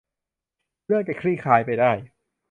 [0.85, 1.91] เรื่องจะคลี่คลายไปได้